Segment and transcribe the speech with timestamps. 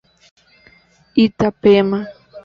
[1.25, 1.99] Itapema